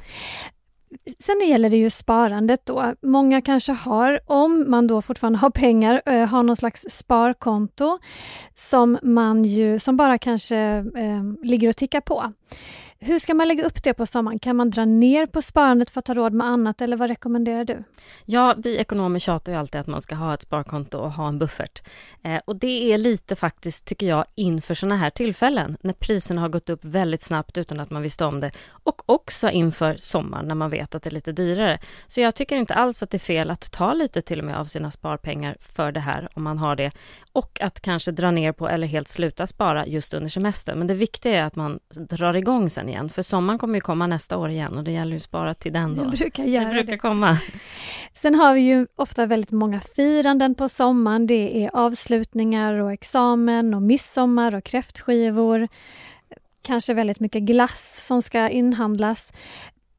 Sen 1.18 1.48
gäller 1.48 1.70
det 1.70 1.76
ju 1.76 1.90
sparandet 1.90 2.66
då. 2.66 2.94
Många 3.02 3.40
kanske 3.40 3.72
har, 3.72 4.20
om 4.26 4.70
man 4.70 4.86
då 4.86 5.02
fortfarande 5.02 5.38
har 5.38 5.50
pengar, 5.50 6.02
eh, 6.06 6.26
har 6.26 6.42
någon 6.42 6.56
slags 6.56 6.82
sparkonto 6.90 7.98
som 8.54 8.98
man 9.02 9.44
ju, 9.44 9.78
som 9.78 9.96
bara 9.96 10.18
kanske 10.18 10.56
eh, 10.96 11.22
ligger 11.42 11.68
och 11.68 11.76
tickar 11.76 12.00
på. 12.00 12.32
Hur 13.02 13.18
ska 13.18 13.34
man 13.34 13.48
lägga 13.48 13.64
upp 13.64 13.82
det 13.82 13.94
på 13.94 14.06
sommaren? 14.06 14.38
Kan 14.38 14.56
man 14.56 14.70
dra 14.70 14.84
ner 14.84 15.26
på 15.26 15.42
sparandet 15.42 15.90
för 15.90 15.98
att 15.98 16.04
ta 16.04 16.14
råd 16.14 16.32
med 16.32 16.46
annat 16.46 16.80
eller 16.80 16.96
vad 16.96 17.08
rekommenderar 17.08 17.64
du? 17.64 17.84
Ja, 18.24 18.54
vi 18.58 18.76
ekonomer 18.76 19.18
tjatar 19.18 19.52
ju 19.52 19.58
alltid 19.58 19.80
att 19.80 19.86
man 19.86 20.00
ska 20.00 20.14
ha 20.14 20.34
ett 20.34 20.42
sparkonto 20.42 20.98
och 20.98 21.12
ha 21.12 21.28
en 21.28 21.38
buffert. 21.38 21.82
Eh, 22.22 22.40
och 22.44 22.56
det 22.56 22.92
är 22.92 22.98
lite 22.98 23.36
faktiskt, 23.36 23.84
tycker 23.84 24.06
jag, 24.06 24.24
inför 24.34 24.74
sådana 24.74 24.96
här 24.96 25.10
tillfällen, 25.10 25.76
när 25.80 25.92
priserna 25.92 26.40
har 26.40 26.48
gått 26.48 26.70
upp 26.70 26.84
väldigt 26.84 27.22
snabbt 27.22 27.58
utan 27.58 27.80
att 27.80 27.90
man 27.90 28.02
visste 28.02 28.24
om 28.24 28.40
det. 28.40 28.50
Och 28.68 29.02
också 29.06 29.50
inför 29.50 29.96
sommaren, 29.96 30.48
när 30.48 30.54
man 30.54 30.70
vet 30.70 30.94
att 30.94 31.02
det 31.02 31.08
är 31.08 31.14
lite 31.14 31.32
dyrare. 31.32 31.78
Så 32.06 32.20
jag 32.20 32.34
tycker 32.34 32.56
inte 32.56 32.74
alls 32.74 33.02
att 33.02 33.10
det 33.10 33.16
är 33.16 33.18
fel 33.18 33.50
att 33.50 33.72
ta 33.72 33.92
lite 33.92 34.22
till 34.22 34.38
och 34.38 34.44
med 34.44 34.56
av 34.56 34.64
sina 34.64 34.90
sparpengar 34.90 35.56
för 35.60 35.92
det 35.92 36.00
här, 36.00 36.28
om 36.34 36.42
man 36.42 36.58
har 36.58 36.76
det. 36.76 36.90
Och 37.32 37.60
att 37.60 37.80
kanske 37.80 38.12
dra 38.12 38.30
ner 38.30 38.52
på, 38.52 38.68
eller 38.68 38.86
helt 38.86 39.08
sluta 39.08 39.46
spara 39.46 39.86
just 39.86 40.14
under 40.14 40.28
semestern. 40.28 40.78
Men 40.78 40.86
det 40.86 40.94
viktiga 40.94 41.40
är 41.40 41.44
att 41.44 41.56
man 41.56 41.80
drar 41.90 42.34
igång 42.34 42.70
sen 42.70 42.89
igen, 42.90 43.08
för 43.08 43.22
sommaren 43.22 43.58
kommer 43.58 43.74
ju 43.74 43.80
komma 43.80 44.06
nästa 44.06 44.36
år 44.36 44.50
igen 44.50 44.76
och 44.78 44.84
det 44.84 44.90
gäller 44.90 45.10
ju 45.10 45.16
att 45.16 45.22
spara 45.22 45.54
till 45.54 45.72
den 45.72 45.94
då. 45.94 46.04
Det 46.04 46.16
brukar 46.16 46.42
Det 46.44 46.50
göra 46.50 46.68
brukar 46.72 46.92
det. 46.92 46.98
komma. 46.98 47.38
Sen 48.14 48.34
har 48.34 48.54
vi 48.54 48.60
ju 48.60 48.86
ofta 48.96 49.26
väldigt 49.26 49.50
många 49.50 49.80
firanden 49.80 50.54
på 50.54 50.68
sommaren. 50.68 51.26
Det 51.26 51.64
är 51.64 51.70
avslutningar 51.76 52.74
och 52.74 52.92
examen 52.92 53.74
och 53.74 53.82
midsommar 53.82 54.54
och 54.54 54.64
kräftskivor. 54.64 55.68
Kanske 56.62 56.94
väldigt 56.94 57.20
mycket 57.20 57.42
glass 57.42 58.06
som 58.06 58.22
ska 58.22 58.48
inhandlas. 58.48 59.32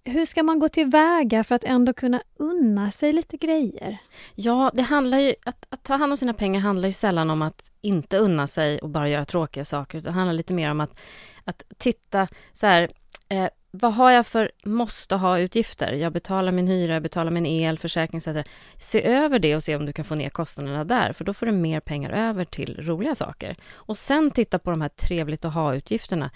Hur 0.03 0.25
ska 0.25 0.43
man 0.43 0.59
gå 0.59 0.67
tillväga 0.69 1.43
för 1.43 1.55
att 1.55 1.63
ändå 1.63 1.93
kunna 1.93 2.21
unna 2.37 2.91
sig 2.91 3.13
lite 3.13 3.37
grejer? 3.37 3.97
Ja, 4.35 4.71
det 4.73 4.81
handlar 4.81 5.19
ju, 5.19 5.33
att, 5.45 5.65
att 5.69 5.83
ta 5.83 5.95
hand 5.95 6.11
om 6.13 6.17
sina 6.17 6.33
pengar 6.33 6.59
handlar 6.61 6.87
ju 6.87 6.93
sällan 6.93 7.29
om 7.29 7.41
att 7.41 7.71
inte 7.81 8.17
unna 8.17 8.47
sig 8.47 8.79
och 8.79 8.89
bara 8.89 9.09
göra 9.09 9.25
tråkiga 9.25 9.65
saker. 9.65 9.97
utan 9.97 10.13
Det 10.13 10.17
handlar 10.19 10.33
lite 10.33 10.53
mer 10.53 10.71
om 10.71 10.81
att, 10.81 10.99
att 11.45 11.63
titta 11.77 12.27
så 12.53 12.67
här, 12.67 12.89
eh, 13.29 13.47
vad 13.71 13.93
har 13.93 14.11
jag 14.11 14.27
för 14.27 14.51
måste 14.63 15.15
ha-utgifter? 15.15 15.93
Jag 15.93 16.13
betalar 16.13 16.51
min 16.51 16.67
hyra, 16.67 16.93
jag 16.93 17.03
betalar 17.03 17.31
min 17.31 17.45
el, 17.45 17.77
försäkring 17.79 18.17
etc. 18.17 18.47
Se 18.77 19.03
över 19.03 19.39
det 19.39 19.55
och 19.55 19.63
se 19.63 19.75
om 19.75 19.85
du 19.85 19.93
kan 19.93 20.05
få 20.05 20.15
ner 20.15 20.29
kostnaderna 20.29 20.83
där, 20.83 21.13
för 21.13 21.25
då 21.25 21.33
får 21.33 21.45
du 21.45 21.51
mer 21.51 21.79
pengar 21.79 22.09
över 22.09 22.45
till 22.45 22.87
roliga 22.87 23.15
saker. 23.15 23.55
Och 23.73 23.97
sen 23.97 24.31
titta 24.31 24.59
på 24.59 24.71
de 24.71 24.81
här 24.81 24.89
trevligt 24.89 25.45
att 25.45 25.53
ha-utgifterna. 25.53 26.31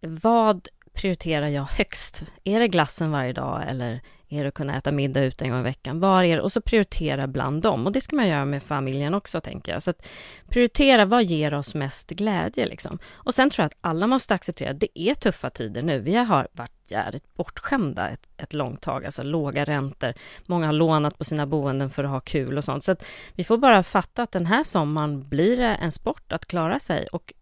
Vad 0.00 0.68
prioriterar 0.92 1.48
jag 1.48 1.64
högst? 1.64 2.22
Är 2.44 2.60
det 2.60 2.68
glassen 2.68 3.10
varje 3.10 3.32
dag 3.32 3.64
eller 3.68 4.00
är 4.28 4.42
det 4.42 4.48
att 4.48 4.54
kunna 4.54 4.76
äta 4.76 4.92
middag 4.92 5.24
ute 5.24 5.44
en 5.44 5.50
gång 5.50 5.60
i 5.60 5.62
veckan? 5.62 6.00
Var 6.00 6.22
är 6.22 6.36
det? 6.36 6.42
Och 6.42 6.52
så 6.52 6.60
prioritera 6.60 7.26
bland 7.26 7.62
dem. 7.62 7.86
Och 7.86 7.92
det 7.92 8.00
ska 8.00 8.16
man 8.16 8.28
göra 8.28 8.44
med 8.44 8.62
familjen 8.62 9.14
också, 9.14 9.40
tänker 9.40 9.72
jag. 9.72 9.82
Så 9.82 9.90
att 9.90 10.06
prioritera, 10.48 11.04
vad 11.04 11.24
ger 11.24 11.54
oss 11.54 11.74
mest 11.74 12.10
glädje 12.10 12.66
liksom? 12.66 12.98
Och 13.12 13.34
sen 13.34 13.50
tror 13.50 13.62
jag 13.62 13.66
att 13.66 13.78
alla 13.80 14.06
måste 14.06 14.34
acceptera 14.34 14.70
att 14.70 14.80
det 14.80 14.98
är 14.98 15.14
tuffa 15.14 15.50
tider 15.50 15.82
nu. 15.82 15.98
Vi 15.98 16.16
har 16.16 16.48
varit 16.52 16.72
jävligt 16.90 17.34
bortskämda 17.34 18.08
ett, 18.08 18.28
ett 18.36 18.52
långt 18.54 18.80
tag, 18.80 19.04
alltså 19.04 19.22
låga 19.22 19.64
räntor. 19.64 20.14
Många 20.46 20.66
har 20.66 20.72
lånat 20.72 21.18
på 21.18 21.24
sina 21.24 21.46
boenden 21.46 21.90
för 21.90 22.04
att 22.04 22.10
ha 22.10 22.20
kul 22.20 22.58
och 22.58 22.64
sånt. 22.64 22.84
Så 22.84 22.92
att 22.92 23.04
vi 23.34 23.44
får 23.44 23.58
bara 23.58 23.82
fatta 23.82 24.22
att 24.22 24.32
den 24.32 24.46
här 24.46 24.62
sommaren 24.62 25.28
blir 25.28 25.56
det 25.56 25.74
en 25.74 25.92
sport 25.92 26.32
att 26.32 26.46
klara 26.46 26.78
sig 26.78 27.06
och 27.06 27.32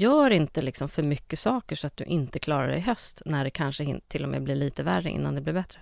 gör 0.00 0.30
inte 0.30 0.62
liksom 0.62 0.88
för 0.88 1.02
mycket 1.02 1.38
saker 1.38 1.76
så 1.76 1.86
att 1.86 1.96
du 1.96 2.04
inte 2.04 2.38
klarar 2.38 2.68
det 2.68 2.76
i 2.76 2.80
höst 2.80 3.22
när 3.26 3.44
det 3.44 3.50
kanske 3.50 4.00
till 4.08 4.22
och 4.22 4.28
med 4.28 4.42
blir 4.42 4.54
lite 4.54 4.82
värre 4.82 5.10
innan 5.10 5.34
det 5.34 5.40
blir 5.40 5.52
bättre. 5.52 5.78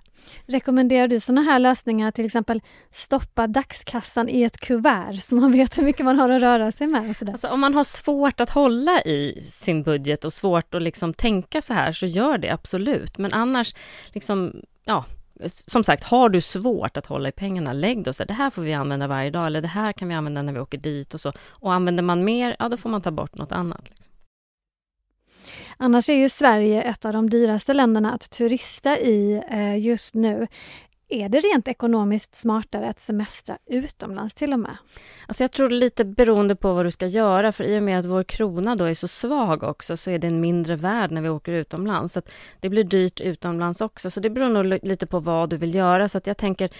Rekommenderar 0.46 1.08
du 1.08 1.20
sådana 1.20 1.42
här 1.42 1.58
lösningar, 1.58 2.10
till 2.10 2.26
exempel 2.26 2.62
stoppa 2.90 3.46
dagskassan 3.46 4.28
i 4.28 4.42
ett 4.42 4.60
kuvert 4.60 5.22
så 5.22 5.34
man 5.34 5.52
vet 5.52 5.78
hur 5.78 5.82
mycket 5.82 6.04
man 6.04 6.18
har 6.18 6.28
att 6.28 6.42
röra 6.42 6.72
sig 6.72 6.86
med? 6.86 7.14
Alltså, 7.28 7.48
om 7.48 7.60
man 7.60 7.74
har 7.74 7.84
svårt 7.84 8.40
att 8.40 8.50
hålla 8.50 9.02
i 9.02 9.42
sin 9.42 9.82
budget 9.82 10.24
och 10.24 10.32
svårt 10.32 10.74
att 10.74 10.82
liksom 10.82 11.14
tänka 11.14 11.62
så 11.62 11.74
här 11.74 11.92
så 11.92 12.06
gör 12.06 12.38
det 12.38 12.50
absolut. 12.50 13.18
Men 13.18 13.32
annars, 13.32 13.74
liksom, 14.12 14.62
ja, 14.84 15.04
som 15.46 15.84
sagt, 15.84 16.04
har 16.04 16.28
du 16.28 16.40
svårt 16.40 16.96
att 16.96 17.06
hålla 17.06 17.28
i 17.28 17.32
pengarna, 17.32 17.72
lägg 17.72 18.04
då 18.04 18.12
så 18.12 18.22
här, 18.22 18.28
det 18.28 18.34
här 18.34 18.50
får 18.50 18.62
vi 18.62 18.72
använda 18.72 19.06
varje 19.06 19.30
dag 19.30 19.46
eller 19.46 19.62
det 19.62 19.68
här 19.68 19.92
kan 19.92 20.08
vi 20.08 20.14
använda 20.14 20.42
när 20.42 20.52
vi 20.52 20.60
åker 20.60 20.78
dit 20.78 21.14
och 21.14 21.20
så. 21.20 21.32
Och 21.48 21.72
använder 21.72 22.02
man 22.02 22.24
mer, 22.24 22.56
ja 22.58 22.68
då 22.68 22.76
får 22.76 22.90
man 22.90 23.02
ta 23.02 23.10
bort 23.10 23.34
något 23.34 23.52
annat. 23.52 23.90
Liksom. 23.90 24.10
Annars 25.76 26.08
är 26.08 26.14
ju 26.14 26.28
Sverige 26.28 26.82
ett 26.82 27.04
av 27.04 27.12
de 27.12 27.30
dyraste 27.30 27.74
länderna 27.74 28.12
att 28.12 28.30
turista 28.30 28.98
i 28.98 29.42
eh, 29.50 29.78
just 29.78 30.14
nu. 30.14 30.46
Är 31.12 31.28
det 31.28 31.40
rent 31.40 31.68
ekonomiskt 31.68 32.36
smartare 32.36 32.88
att 32.88 33.00
semestra 33.00 33.58
utomlands 33.66 34.34
till 34.34 34.52
och 34.52 34.58
med? 34.58 34.76
Alltså 35.26 35.44
jag 35.44 35.52
tror 35.52 35.70
lite 35.70 36.04
beroende 36.04 36.56
på 36.56 36.72
vad 36.72 36.86
du 36.86 36.90
ska 36.90 37.06
göra, 37.06 37.52
för 37.52 37.64
i 37.64 37.78
och 37.78 37.82
med 37.82 37.98
att 37.98 38.04
vår 38.04 38.22
krona 38.22 38.76
då 38.76 38.84
är 38.84 38.94
så 38.94 39.08
svag 39.08 39.62
också, 39.62 39.96
så 39.96 40.10
är 40.10 40.18
det 40.18 40.26
en 40.26 40.40
mindre 40.40 40.76
värd 40.76 41.10
när 41.10 41.22
vi 41.22 41.28
åker 41.28 41.52
utomlands. 41.52 42.14
Så 42.14 42.22
det 42.60 42.68
blir 42.68 42.84
dyrt 42.84 43.20
utomlands 43.20 43.80
också, 43.80 44.10
så 44.10 44.20
det 44.20 44.30
beror 44.30 44.48
nog 44.48 44.78
lite 44.82 45.06
på 45.06 45.18
vad 45.18 45.50
du 45.50 45.56
vill 45.56 45.74
göra. 45.74 46.08
Så 46.08 46.18
att 46.18 46.26
jag 46.26 46.36
tänker, 46.36 46.70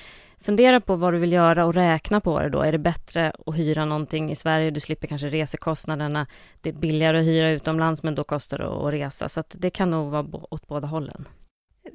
fundera 0.41 0.81
på 0.81 0.97
vad 0.97 1.13
du 1.13 1.19
vill 1.19 1.33
göra 1.33 1.65
och 1.65 1.75
räkna 1.75 2.21
på 2.21 2.41
det 2.41 2.49
då. 2.49 2.63
Är 2.63 2.73
det 2.73 2.79
bättre 2.79 3.33
att 3.47 3.57
hyra 3.57 3.85
någonting 3.85 4.31
i 4.31 4.37
Sverige? 4.37 4.71
Du 4.71 4.81
slipper 4.81 5.07
kanske 5.07 5.29
resekostnaderna. 5.29 6.27
Det 6.61 6.69
är 6.69 6.75
billigare 6.75 7.19
att 7.19 7.27
hyra 7.27 7.51
utomlands, 7.51 8.03
men 8.03 8.15
då 8.15 8.25
kostar 8.25 8.59
det 8.59 8.69
att 8.69 8.93
resa. 8.93 9.29
Så 9.29 9.41
att 9.41 9.55
det 9.59 9.71
kan 9.71 9.91
nog 9.91 10.11
vara 10.11 10.27
åt 10.51 10.69
båda 10.69 10.87
hållen. 10.87 11.25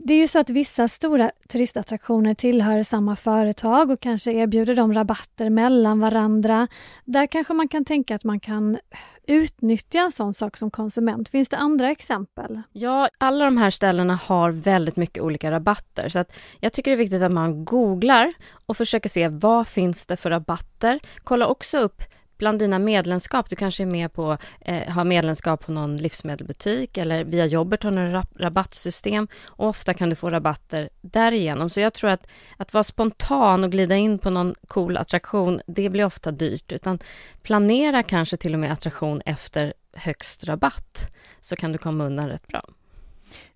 Det 0.08 0.14
är 0.14 0.18
ju 0.18 0.28
så 0.28 0.40
att 0.40 0.50
vissa 0.50 0.88
stora 0.88 1.32
turistattraktioner 1.50 2.34
tillhör 2.34 2.84
samma 2.84 3.16
företag 3.16 3.92
och 3.92 4.00
kanske 4.00 4.32
erbjuder 4.32 4.76
de 4.76 4.94
rabatter 4.94 5.50
mellan 5.50 6.00
varandra. 6.00 6.68
Där 7.06 7.28
kanske 7.28 7.54
man 7.54 7.68
kan 7.68 7.86
tänka 7.86 8.16
att 8.16 8.24
man 8.24 8.40
kan 8.40 8.78
utnyttja 9.28 10.00
en 10.00 10.12
sån 10.12 10.34
sak 10.34 10.58
som 10.58 10.72
konsument. 10.72 11.30
Finns 11.30 11.50
det 11.50 11.58
andra 11.58 11.92
exempel? 11.92 12.62
Ja, 12.72 13.10
alla 13.18 13.46
de 13.46 13.58
här 13.58 13.70
ställena 13.70 14.16
har 14.16 14.52
väldigt 14.52 14.96
mycket 14.96 15.24
olika 15.24 15.52
rabatter. 15.52 16.10
Så 16.10 16.20
att 16.20 16.32
jag 16.60 16.74
tycker 16.74 16.92
det 16.92 16.96
är 16.96 17.04
viktigt 17.04 17.22
att 17.22 17.32
man 17.32 17.66
googlar 17.66 18.34
och 18.66 18.78
försöker 18.78 19.10
se 19.10 19.28
vad 19.28 19.68
finns 19.68 20.06
det 20.06 20.18
för 20.18 20.30
rabatter. 20.30 21.00
Kolla 21.24 21.48
också 21.48 21.78
upp 21.78 22.02
bland 22.38 22.60
dina 22.60 22.80
medlemskap, 22.80 23.50
du 23.50 23.56
kanske 23.56 23.84
är 23.84 23.88
med 23.88 24.14
på, 24.14 24.38
eh, 24.62 24.92
har 24.92 25.04
medlemskap 25.04 25.66
på 25.66 25.72
någon 25.72 25.98
livsmedelsbutik 25.98 26.98
eller 26.98 27.24
via 27.24 27.46
jobbet 27.46 27.84
har 27.84 27.92
du 27.92 28.22
rabattsystem 28.44 29.28
och 29.46 29.68
ofta 29.68 29.94
kan 29.94 30.10
du 30.10 30.16
få 30.16 30.30
rabatter 30.30 30.90
därigenom. 31.02 31.70
Så 31.70 31.80
jag 31.80 31.94
tror 31.94 32.10
att 32.10 32.28
att 32.58 32.74
vara 32.74 32.84
spontan 32.84 33.64
och 33.64 33.72
glida 33.72 33.96
in 33.96 34.20
på 34.20 34.30
någon 34.30 34.56
cool 34.68 34.98
attraktion, 34.98 35.62
det 35.68 35.90
blir 35.90 36.06
ofta 36.06 36.32
dyrt, 36.32 36.72
utan 36.72 37.00
planera 37.44 38.04
kanske 38.04 38.38
till 38.38 38.54
och 38.54 38.60
med 38.60 38.72
attraktion 38.72 39.22
efter 39.26 39.74
högst 39.94 40.44
rabatt, 40.44 41.16
så 41.42 41.56
kan 41.56 41.72
du 41.72 41.78
komma 41.78 42.06
undan 42.06 42.30
rätt 42.30 42.48
bra. 42.48 42.62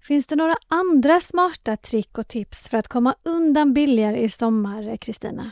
Finns 0.01 0.27
det 0.27 0.35
några 0.35 0.55
andra 0.67 1.21
smarta 1.21 1.77
trick 1.77 2.17
och 2.17 2.27
tips 2.27 2.69
för 2.69 2.77
att 2.77 2.87
komma 2.87 3.15
undan 3.23 3.73
billigare 3.73 4.19
i 4.19 4.29
sommar, 4.29 4.97
Kristina? 4.97 5.51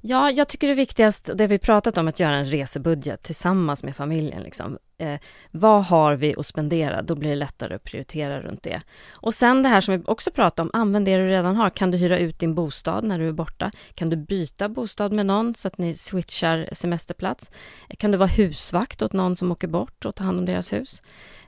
Ja, 0.00 0.30
jag 0.30 0.48
tycker 0.48 0.66
det 0.66 0.72
är 0.72 0.76
viktigast, 0.76 1.30
det 1.34 1.46
vi 1.46 1.58
pratat 1.58 1.98
om, 1.98 2.08
att 2.08 2.20
göra 2.20 2.36
en 2.36 2.46
resebudget 2.46 3.22
tillsammans 3.22 3.84
med 3.84 3.96
familjen. 3.96 4.42
Liksom. 4.42 4.78
Eh, 4.98 5.20
vad 5.50 5.84
har 5.84 6.14
vi 6.14 6.34
att 6.38 6.46
spendera? 6.46 7.02
Då 7.02 7.14
blir 7.14 7.30
det 7.30 7.36
lättare 7.36 7.74
att 7.74 7.84
prioritera 7.84 8.40
runt 8.40 8.62
det. 8.62 8.80
Och 9.10 9.34
sen 9.34 9.62
det 9.62 9.68
här 9.68 9.80
som 9.80 9.94
vi 9.94 10.04
också 10.06 10.30
pratade 10.30 10.62
om, 10.62 10.80
använd 10.80 11.06
det 11.06 11.16
du 11.16 11.28
redan 11.28 11.56
har. 11.56 11.70
Kan 11.70 11.90
du 11.90 11.98
hyra 11.98 12.18
ut 12.18 12.38
din 12.38 12.54
bostad 12.54 13.04
när 13.04 13.18
du 13.18 13.28
är 13.28 13.32
borta? 13.32 13.70
Kan 13.94 14.10
du 14.10 14.16
byta 14.16 14.68
bostad 14.68 15.12
med 15.12 15.26
någon 15.26 15.54
så 15.54 15.68
att 15.68 15.78
ni 15.78 15.94
switchar 15.94 16.68
semesterplats? 16.72 17.50
Eh, 17.88 17.96
kan 17.96 18.10
du 18.10 18.18
vara 18.18 18.28
husvakt 18.28 19.02
åt 19.02 19.12
någon 19.12 19.36
som 19.36 19.52
åker 19.52 19.68
bort 19.68 20.04
och 20.04 20.14
ta 20.14 20.24
hand 20.24 20.38
om 20.38 20.46
deras 20.46 20.72
hus? 20.72 21.02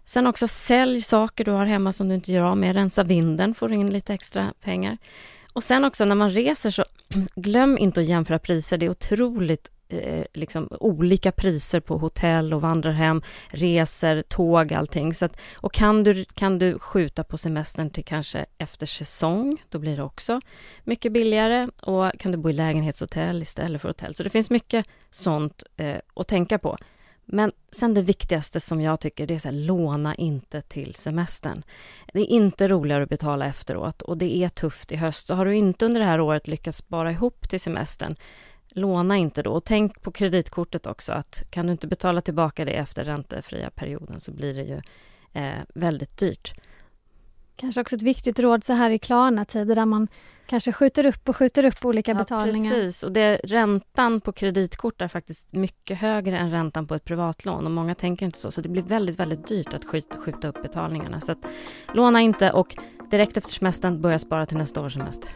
Sen 0.05 0.26
också 0.26 0.49
sälj 0.49 1.03
saker 1.03 1.45
du 1.45 1.50
har 1.50 1.64
hemma 1.64 1.93
som 1.93 2.09
du 2.09 2.14
inte 2.14 2.33
gör 2.33 2.45
av 2.45 2.57
med. 2.57 2.76
Rensa 2.76 3.03
vinden, 3.03 3.55
får 3.55 3.73
in 3.73 3.91
lite 3.91 4.14
extra 4.14 4.53
pengar. 4.61 4.99
Och 5.53 5.64
sen 5.64 5.85
också 5.85 6.05
när 6.05 6.14
man 6.14 6.31
reser 6.31 6.71
så 6.71 6.85
glöm 7.35 7.78
inte 7.78 8.00
att 8.00 8.06
jämföra 8.06 8.38
priser. 8.38 8.78
Det 8.78 8.87
är 8.87 8.90
otroligt 8.90 9.71
eh, 9.88 10.25
liksom, 10.35 10.68
olika 10.80 11.33
priser 11.33 11.80
på 11.80 11.99
hotell 11.99 12.54
och 12.54 12.61
vandrarhem, 12.61 13.23
resor, 13.49 14.23
tåg, 14.23 14.73
allting. 14.73 15.14
Så 15.14 15.25
att, 15.25 15.40
och 15.56 15.73
kan 15.73 16.04
du, 16.04 16.25
kan 16.25 16.59
du 16.59 16.78
skjuta 16.78 17.25
på 17.25 17.38
semestern 17.38 17.90
till 17.90 18.04
kanske 18.04 18.47
efter 18.59 18.87
säsong, 18.87 19.62
då 19.68 19.78
blir 19.78 19.97
det 19.97 20.02
också 20.02 20.40
mycket 20.85 21.12
billigare. 21.12 21.68
Och 21.83 22.12
kan 22.18 22.33
du 22.33 22.38
bo 22.38 22.50
i 22.50 22.52
lägenhetshotell 22.52 23.42
istället 23.42 23.83
för 23.83 23.88
hotell. 23.88 24.14
Så 24.14 24.23
det 24.23 24.30
finns 24.30 24.50
mycket 24.50 24.87
sånt 25.11 25.62
eh, 25.76 25.97
att 26.14 26.28
tänka 26.28 26.59
på. 26.59 26.76
Men 27.26 27.52
sen 27.71 27.95
det 27.95 28.02
viktigaste 28.02 28.61
som 28.61 28.81
jag 28.81 29.00
tycker, 29.00 29.26
det 29.26 29.35
är 29.35 29.38
så 29.38 29.49
här, 29.49 29.54
låna 29.57 30.14
inte 30.14 30.61
till 30.61 30.95
semestern. 30.95 31.62
Det 32.12 32.21
är 32.21 32.26
inte 32.26 32.69
roligare 32.69 33.02
att 33.02 33.09
betala 33.09 33.47
efteråt 33.47 34.02
och 34.02 34.19
det 34.19 34.37
är 34.37 34.49
tufft 34.49 34.93
i 34.93 34.97
höst. 34.97 35.26
Så 35.26 35.35
har 35.35 35.45
du 35.45 35.54
inte 35.54 35.85
under 35.85 36.00
det 36.00 36.07
här 36.07 36.21
året 36.21 36.49
lyckats 36.49 36.78
spara 36.78 37.11
ihop 37.11 37.49
till 37.49 37.61
semestern, 37.61 38.16
låna 38.69 39.16
inte 39.16 39.43
då. 39.43 39.52
Och 39.52 39.64
tänk 39.64 40.02
på 40.02 40.12
kreditkortet 40.12 40.87
också, 40.87 41.12
att 41.12 41.43
kan 41.50 41.66
du 41.66 41.73
inte 41.73 41.87
betala 41.87 42.21
tillbaka 42.21 42.64
det 42.64 42.73
efter 42.73 43.04
räntefria 43.04 43.71
perioden 43.71 44.21
så 44.21 44.33
blir 44.33 44.54
det 44.54 44.62
ju 44.62 44.81
eh, 45.43 45.62
väldigt 45.75 46.19
dyrt. 46.19 46.54
Kanske 47.57 47.81
också 47.81 47.97
ett 47.97 48.02
viktigt 48.02 48.38
råd 48.38 48.64
så 48.64 48.73
här 48.73 48.90
i 48.90 48.99
Klarna-tider 48.99 49.75
där 49.75 49.87
man 49.87 50.09
kanske 50.47 50.73
skjuter 50.73 51.07
upp 51.07 51.29
och 51.29 51.37
skjuter 51.37 51.65
upp 51.65 51.85
olika 51.85 52.13
ja, 52.13 52.19
betalningar. 52.19 52.71
Precis, 52.71 53.03
och 53.03 53.13
det, 53.13 53.41
räntan 53.45 54.21
på 54.21 54.33
kreditkort 54.33 55.03
är 55.03 55.09
faktiskt 55.09 55.53
mycket 55.53 55.99
högre 55.99 56.39
än 56.39 56.51
räntan 56.51 56.87
på 56.87 56.95
ett 56.95 57.05
privatlån 57.05 57.65
och 57.65 57.71
många 57.71 57.95
tänker 57.95 58.27
inte 58.27 58.39
så, 58.39 58.51
så 58.51 58.61
det 58.61 58.69
blir 58.69 58.83
väldigt, 58.83 59.21
väldigt 59.21 59.47
dyrt 59.47 59.75
att 59.75 59.85
skjuta, 59.85 60.19
skjuta 60.19 60.49
upp 60.49 60.63
betalningarna. 60.63 61.21
Så 61.21 61.33
att, 61.33 61.39
låna 61.93 62.21
inte 62.21 62.51
och 62.51 62.77
direkt 63.11 63.37
efter 63.37 63.53
semestern 63.53 64.01
börja 64.01 64.19
spara 64.19 64.47
till 64.47 64.57
nästa 64.57 64.85
års 64.85 64.95
semester. 64.95 65.31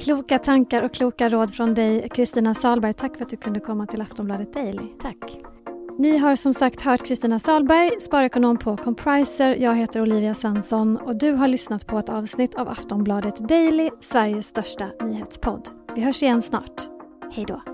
Kloka 0.00 0.38
tankar 0.38 0.82
och 0.82 0.94
kloka 0.94 1.28
råd 1.28 1.54
från 1.54 1.74
dig, 1.74 2.08
Kristina 2.08 2.54
Salberg. 2.54 2.92
Tack 2.92 3.16
för 3.16 3.24
att 3.24 3.30
du 3.30 3.36
kunde 3.36 3.60
komma 3.60 3.86
till 3.86 4.00
Aftonbladet 4.00 4.54
Daily. 4.54 4.88
Tack. 5.02 5.53
Ni 5.98 6.18
har 6.18 6.36
som 6.36 6.54
sagt 6.54 6.80
hört 6.80 7.06
Kristina 7.06 7.38
Salberg, 7.38 8.00
sparekonom 8.00 8.58
på 8.58 8.76
Compriser. 8.76 9.54
Jag 9.54 9.76
heter 9.76 10.00
Olivia 10.00 10.34
Svensson 10.34 10.96
och 10.96 11.16
du 11.16 11.32
har 11.32 11.48
lyssnat 11.48 11.86
på 11.86 11.98
ett 11.98 12.08
avsnitt 12.08 12.54
av 12.54 12.68
Aftonbladet 12.68 13.48
Daily, 13.48 13.90
Sveriges 14.00 14.46
största 14.46 14.90
nyhetspodd. 15.02 15.68
Vi 15.94 16.02
hörs 16.02 16.22
igen 16.22 16.42
snart. 16.42 16.82
Hej 17.32 17.44
då! 17.48 17.73